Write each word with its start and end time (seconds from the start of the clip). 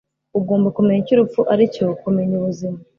Ugomba 0.39 0.73
kumenya 0.75 1.01
icyo 1.03 1.13
urupfu 1.15 1.41
aricyo 1.53 1.85
kumenya 2.01 2.33
ubuzima. 2.39 2.77